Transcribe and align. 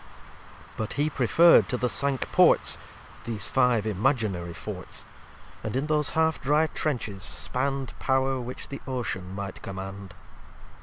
But 0.77 0.93
he 0.93 1.11
preferr'd 1.11 1.69
to 1.69 1.77
the 1.77 1.87
Cinque 1.87 2.31
Ports 2.31 2.79
These 3.25 3.47
five 3.47 3.85
imaginary 3.85 4.51
Forts: 4.55 5.05
And, 5.63 5.75
in 5.75 5.85
those 5.85 6.09
half 6.17 6.41
dry 6.41 6.65
Trenches, 6.65 7.21
spann'd 7.21 7.93
Pow'r 7.99 8.39
which 8.41 8.69
the 8.69 8.81
Ocean 8.87 9.35
might 9.35 9.61
command. 9.61 10.15